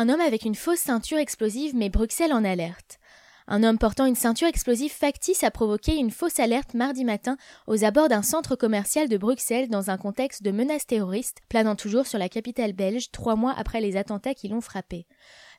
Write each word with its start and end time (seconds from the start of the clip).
Un 0.00 0.08
homme 0.08 0.20
avec 0.20 0.44
une 0.44 0.54
fausse 0.54 0.78
ceinture 0.78 1.18
explosive 1.18 1.74
met 1.74 1.88
Bruxelles 1.88 2.32
en 2.32 2.44
alerte. 2.44 3.00
Un 3.48 3.64
homme 3.64 3.78
portant 3.78 4.06
une 4.06 4.14
ceinture 4.14 4.46
explosive 4.46 4.92
factice 4.92 5.42
a 5.42 5.50
provoqué 5.50 5.96
une 5.96 6.12
fausse 6.12 6.38
alerte 6.38 6.74
mardi 6.74 7.04
matin 7.04 7.36
aux 7.66 7.82
abords 7.82 8.08
d'un 8.08 8.22
centre 8.22 8.54
commercial 8.54 9.08
de 9.08 9.16
Bruxelles 9.18 9.68
dans 9.68 9.90
un 9.90 9.96
contexte 9.96 10.44
de 10.44 10.52
menace 10.52 10.86
terroriste 10.86 11.38
planant 11.48 11.74
toujours 11.74 12.06
sur 12.06 12.20
la 12.20 12.28
capitale 12.28 12.74
belge 12.74 13.10
trois 13.10 13.34
mois 13.34 13.52
après 13.58 13.80
les 13.80 13.96
attentats 13.96 14.34
qui 14.34 14.46
l'ont 14.46 14.60
frappé. 14.60 15.08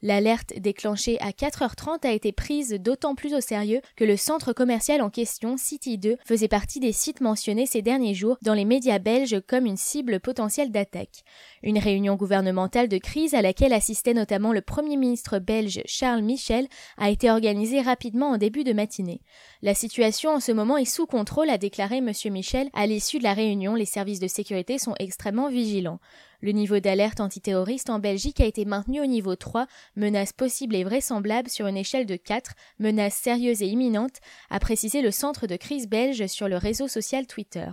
L'alerte 0.00 0.52
déclenchée 0.56 1.18
à 1.20 1.30
4h30 1.30 2.06
a 2.06 2.12
été 2.12 2.30
prise 2.30 2.72
d'autant 2.74 3.16
plus 3.16 3.34
au 3.34 3.40
sérieux 3.40 3.80
que 3.96 4.04
le 4.04 4.16
centre 4.16 4.52
commercial 4.52 5.02
en 5.02 5.10
question, 5.10 5.56
City 5.56 5.98
2, 5.98 6.18
faisait 6.24 6.46
partie 6.46 6.78
des 6.78 6.92
sites 6.92 7.20
mentionnés 7.20 7.66
ces 7.66 7.82
derniers 7.82 8.14
jours 8.14 8.36
dans 8.42 8.54
les 8.54 8.64
médias 8.64 9.00
belges 9.00 9.40
comme 9.48 9.66
une 9.66 9.76
cible 9.76 10.20
potentielle 10.20 10.70
d'attaque. 10.70 11.24
Une 11.64 11.78
réunion 11.78 12.14
gouvernementale 12.14 12.86
de 12.86 12.98
crise 12.98 13.34
à 13.34 13.42
laquelle 13.42 13.72
assistait 13.72 14.14
notamment 14.14 14.52
le 14.52 14.60
Premier 14.60 14.96
ministre 14.96 15.40
belge 15.40 15.82
Charles 15.86 16.22
Michel 16.22 16.68
a 16.96 17.10
été 17.10 17.28
organisée 17.28 17.80
rapidement 17.80 18.30
en 18.30 18.38
début 18.38 18.62
de 18.62 18.72
matinée. 18.72 19.20
La 19.62 19.74
situation 19.74 20.30
en 20.30 20.40
ce 20.40 20.52
moment 20.52 20.76
est 20.76 20.84
sous 20.84 21.06
contrôle, 21.06 21.50
a 21.50 21.58
déclaré 21.58 21.96
M. 21.96 22.12
Michel. 22.30 22.70
À 22.72 22.86
l'issue 22.86 23.18
de 23.18 23.24
la 23.24 23.34
réunion, 23.34 23.74
les 23.74 23.84
services 23.84 24.20
de 24.20 24.28
sécurité 24.28 24.78
sont 24.78 24.94
extrêmement 25.00 25.48
vigilants. 25.48 25.98
Le 26.40 26.52
niveau 26.52 26.78
d'alerte 26.78 27.20
antiterroriste 27.20 27.90
en 27.90 27.98
Belgique 27.98 28.40
a 28.40 28.46
été 28.46 28.64
maintenu 28.64 29.00
au 29.00 29.06
niveau 29.06 29.34
3, 29.34 29.66
menace 29.96 30.32
possible 30.32 30.76
et 30.76 30.84
vraisemblable 30.84 31.48
sur 31.48 31.66
une 31.66 31.76
échelle 31.76 32.06
de 32.06 32.16
4, 32.16 32.52
menace 32.78 33.14
sérieuse 33.14 33.60
et 33.62 33.66
imminente, 33.66 34.18
a 34.48 34.60
précisé 34.60 35.02
le 35.02 35.10
centre 35.10 35.48
de 35.48 35.56
crise 35.56 35.88
belge 35.88 36.26
sur 36.26 36.48
le 36.48 36.56
réseau 36.56 36.86
social 36.86 37.26
Twitter. 37.26 37.68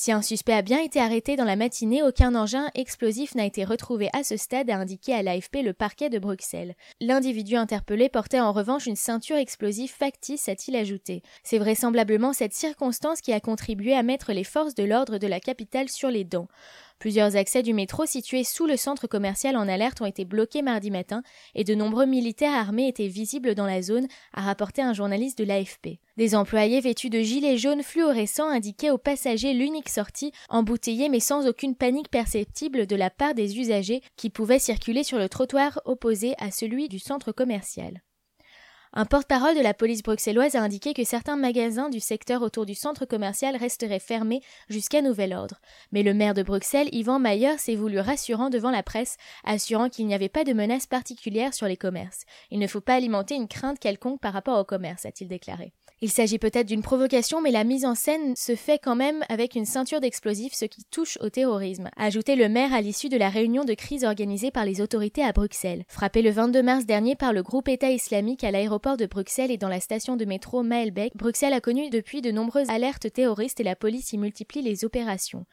Si 0.00 0.12
un 0.12 0.22
suspect 0.22 0.52
a 0.52 0.62
bien 0.62 0.80
été 0.80 1.00
arrêté 1.00 1.34
dans 1.34 1.44
la 1.44 1.56
matinée, 1.56 2.04
aucun 2.04 2.36
engin 2.36 2.70
explosif 2.76 3.34
n'a 3.34 3.44
été 3.44 3.64
retrouvé 3.64 4.10
à 4.12 4.22
ce 4.22 4.36
stade, 4.36 4.70
a 4.70 4.76
indiqué 4.76 5.12
à 5.12 5.24
l'AFP 5.24 5.56
le 5.64 5.72
parquet 5.72 6.08
de 6.08 6.20
Bruxelles. 6.20 6.76
L'individu 7.00 7.56
interpellé 7.56 8.08
portait 8.08 8.38
en 8.38 8.52
revanche 8.52 8.86
une 8.86 8.94
ceinture 8.94 9.38
explosive 9.38 9.90
factice, 9.90 10.48
a-t-il 10.48 10.76
ajouté. 10.76 11.22
C'est 11.42 11.58
vraisemblablement 11.58 12.32
cette 12.32 12.54
circonstance 12.54 13.20
qui 13.20 13.32
a 13.32 13.40
contribué 13.40 13.92
à 13.94 14.04
mettre 14.04 14.32
les 14.32 14.44
forces 14.44 14.76
de 14.76 14.84
l'ordre 14.84 15.18
de 15.18 15.26
la 15.26 15.40
capitale 15.40 15.88
sur 15.88 16.12
les 16.12 16.22
dents. 16.22 16.46
Plusieurs 16.98 17.36
accès 17.36 17.62
du 17.62 17.74
métro 17.74 18.06
situés 18.06 18.42
sous 18.42 18.66
le 18.66 18.76
centre 18.76 19.06
commercial 19.06 19.56
en 19.56 19.68
alerte 19.68 20.00
ont 20.00 20.06
été 20.06 20.24
bloqués 20.24 20.62
mardi 20.62 20.90
matin 20.90 21.22
et 21.54 21.62
de 21.62 21.74
nombreux 21.74 22.06
militaires 22.06 22.54
armés 22.54 22.88
étaient 22.88 23.06
visibles 23.06 23.54
dans 23.54 23.66
la 23.66 23.82
zone, 23.82 24.08
a 24.32 24.42
rapporté 24.42 24.82
un 24.82 24.92
journaliste 24.92 25.38
de 25.38 25.44
l'AFP. 25.44 26.00
Des 26.16 26.34
employés 26.34 26.80
vêtus 26.80 27.10
de 27.10 27.20
gilets 27.20 27.56
jaunes 27.56 27.84
fluorescents 27.84 28.48
indiquaient 28.48 28.90
aux 28.90 28.98
passagers 28.98 29.54
l'unique 29.54 29.88
sortie, 29.88 30.32
embouteillée 30.48 31.08
mais 31.08 31.20
sans 31.20 31.46
aucune 31.46 31.76
panique 31.76 32.10
perceptible 32.10 32.86
de 32.86 32.96
la 32.96 33.10
part 33.10 33.34
des 33.34 33.58
usagers 33.58 34.02
qui 34.16 34.30
pouvaient 34.30 34.58
circuler 34.58 35.04
sur 35.04 35.18
le 35.18 35.28
trottoir 35.28 35.80
opposé 35.84 36.34
à 36.38 36.50
celui 36.50 36.88
du 36.88 36.98
centre 36.98 37.30
commercial. 37.30 38.02
Un 38.94 39.04
porte-parole 39.04 39.54
de 39.54 39.60
la 39.60 39.74
police 39.74 40.02
bruxelloise 40.02 40.54
a 40.54 40.62
indiqué 40.62 40.94
que 40.94 41.04
certains 41.04 41.36
magasins 41.36 41.90
du 41.90 42.00
secteur 42.00 42.42
autour 42.42 42.64
du 42.64 42.74
centre 42.74 43.04
commercial 43.04 43.54
resteraient 43.54 43.98
fermés 43.98 44.40
jusqu'à 44.68 45.02
nouvel 45.02 45.34
ordre. 45.34 45.60
Mais 45.92 46.02
le 46.02 46.14
maire 46.14 46.34
de 46.34 46.42
Bruxelles, 46.42 46.88
Yvan 46.92 47.18
Mayer, 47.18 47.58
s'est 47.58 47.74
voulu 47.74 48.00
rassurant 48.00 48.48
devant 48.48 48.70
la 48.70 48.82
presse, 48.82 49.16
assurant 49.44 49.90
qu'il 49.90 50.06
n'y 50.06 50.14
avait 50.14 50.28
pas 50.28 50.44
de 50.44 50.54
menace 50.54 50.86
particulière 50.86 51.52
sur 51.52 51.66
les 51.66 51.76
commerces. 51.76 52.22
Il 52.50 52.58
ne 52.58 52.66
faut 52.66 52.80
pas 52.80 52.94
alimenter 52.94 53.34
une 53.34 53.48
crainte 53.48 53.78
quelconque 53.78 54.20
par 54.20 54.32
rapport 54.32 54.58
au 54.58 54.64
commerce, 54.64 55.04
a-t-il 55.04 55.28
déclaré. 55.28 55.72
Il 56.00 56.10
s'agit 56.10 56.38
peut-être 56.38 56.68
d'une 56.68 56.82
provocation, 56.82 57.40
mais 57.40 57.50
la 57.50 57.64
mise 57.64 57.84
en 57.84 57.96
scène 57.96 58.36
se 58.36 58.54
fait 58.54 58.78
quand 58.78 58.94
même 58.94 59.24
avec 59.28 59.56
une 59.56 59.64
ceinture 59.64 60.00
d'explosifs, 60.00 60.54
ce 60.54 60.64
qui 60.64 60.84
touche 60.84 61.18
au 61.20 61.28
terrorisme, 61.28 61.90
a 61.96 62.04
ajouté 62.04 62.36
le 62.36 62.48
maire 62.48 62.72
à 62.72 62.80
l'issue 62.80 63.08
de 63.08 63.16
la 63.16 63.28
réunion 63.28 63.64
de 63.64 63.74
crise 63.74 64.04
organisée 64.04 64.52
par 64.52 64.64
les 64.64 64.80
autorités 64.80 65.24
à 65.24 65.32
Bruxelles. 65.32 65.82
Frappé 65.88 66.22
le 66.22 66.30
22 66.30 66.62
mars 66.62 66.86
dernier 66.86 67.16
par 67.16 67.32
le 67.32 67.42
groupe 67.42 67.66
État 67.66 67.90
islamique 67.90 68.44
à 68.44 68.52
l'aéroport 68.52 68.87
de 68.96 69.06
Bruxelles 69.06 69.50
et 69.50 69.58
dans 69.58 69.68
la 69.68 69.80
station 69.80 70.16
de 70.16 70.24
métro 70.24 70.62
Maelbeek, 70.62 71.16
Bruxelles 71.16 71.52
a 71.52 71.60
connu 71.60 71.90
depuis 71.90 72.22
de 72.22 72.30
nombreuses 72.30 72.70
alertes 72.70 73.12
terroristes 73.12 73.60
et 73.60 73.64
la 73.64 73.76
police 73.76 74.12
y 74.12 74.18
multiplie 74.18 74.62
les 74.62 74.84
opérations. 74.84 75.46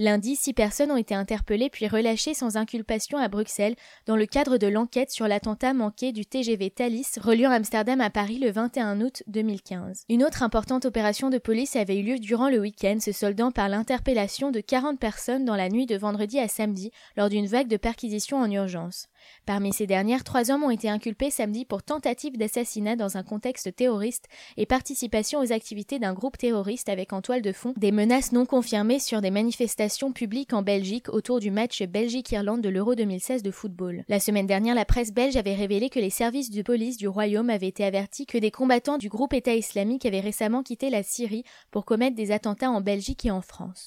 Lundi, 0.00 0.36
six 0.36 0.52
personnes 0.52 0.92
ont 0.92 0.96
été 0.96 1.12
interpellées 1.12 1.70
puis 1.70 1.88
relâchées 1.88 2.32
sans 2.32 2.56
inculpation 2.56 3.18
à 3.18 3.26
Bruxelles 3.26 3.74
dans 4.06 4.14
le 4.14 4.26
cadre 4.26 4.56
de 4.56 4.68
l'enquête 4.68 5.10
sur 5.10 5.26
l'attentat 5.26 5.74
manqué 5.74 6.12
du 6.12 6.24
TGV 6.24 6.70
Thalys 6.70 7.18
reliant 7.20 7.50
Amsterdam 7.50 8.00
à 8.00 8.08
Paris 8.08 8.38
le 8.38 8.52
21 8.52 9.00
août 9.00 9.24
2015. 9.26 10.04
Une 10.08 10.22
autre 10.22 10.44
importante 10.44 10.84
opération 10.84 11.30
de 11.30 11.38
police 11.38 11.74
avait 11.74 11.98
eu 11.98 12.04
lieu 12.04 12.20
durant 12.20 12.48
le 12.48 12.60
week-end, 12.60 12.98
se 13.00 13.10
soldant 13.10 13.50
par 13.50 13.68
l'interpellation 13.68 14.52
de 14.52 14.60
40 14.60 15.00
personnes 15.00 15.44
dans 15.44 15.56
la 15.56 15.68
nuit 15.68 15.86
de 15.86 15.96
vendredi 15.96 16.38
à 16.38 16.46
samedi 16.46 16.92
lors 17.16 17.28
d'une 17.28 17.48
vague 17.48 17.66
de 17.66 17.76
perquisitions 17.76 18.38
en 18.38 18.48
urgence. 18.48 19.08
Parmi 19.46 19.72
ces 19.72 19.88
dernières, 19.88 20.22
trois 20.22 20.52
hommes 20.52 20.62
ont 20.62 20.70
été 20.70 20.88
inculpés 20.88 21.32
samedi 21.32 21.64
pour 21.64 21.82
tentative 21.82 22.38
d'assassinat 22.38 22.94
dans 22.94 23.16
un 23.16 23.24
contexte 23.24 23.74
terroriste 23.74 24.26
et 24.56 24.64
participation 24.64 25.40
aux 25.40 25.52
activités 25.52 25.98
d'un 25.98 26.14
groupe 26.14 26.38
terroriste 26.38 26.88
avec 26.88 27.12
en 27.12 27.20
toile 27.20 27.42
de 27.42 27.50
fond 27.50 27.74
des 27.76 27.90
menaces 27.90 28.30
non 28.30 28.46
confirmées 28.46 29.00
sur 29.00 29.20
des 29.20 29.32
manifestations 29.32 29.87
publiques 30.14 30.52
en 30.52 30.62
Belgique 30.62 31.08
autour 31.08 31.40
du 31.40 31.50
match 31.50 31.82
Belgique-Irlande 31.82 32.60
de 32.60 32.68
l'Euro 32.68 32.94
2016 32.94 33.42
de 33.42 33.50
football. 33.50 34.04
La 34.08 34.20
semaine 34.20 34.46
dernière, 34.46 34.74
la 34.74 34.84
presse 34.84 35.12
belge 35.12 35.36
avait 35.36 35.54
révélé 35.54 35.88
que 35.88 35.98
les 35.98 36.10
services 36.10 36.50
de 36.50 36.62
police 36.62 36.96
du 36.96 37.08
Royaume 37.08 37.50
avaient 37.50 37.68
été 37.68 37.84
avertis 37.84 38.26
que 38.26 38.38
des 38.38 38.50
combattants 38.50 38.98
du 38.98 39.08
groupe 39.08 39.32
État 39.32 39.54
islamique 39.54 40.06
avaient 40.06 40.20
récemment 40.20 40.62
quitté 40.62 40.90
la 40.90 41.02
Syrie 41.02 41.44
pour 41.70 41.84
commettre 41.84 42.16
des 42.16 42.32
attentats 42.32 42.70
en 42.70 42.80
Belgique 42.80 43.24
et 43.26 43.30
en 43.30 43.40
France. 43.40 43.86